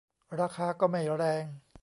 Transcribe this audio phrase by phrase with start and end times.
[0.39, 1.43] ราคาก็ไม่แรง